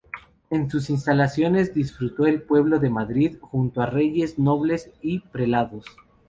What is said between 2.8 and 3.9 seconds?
Madrid junto a